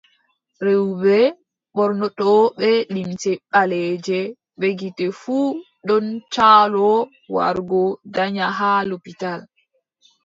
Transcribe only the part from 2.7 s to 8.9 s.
limce ɓaleeje bee gite fuu ɗon caloo wargo danya haa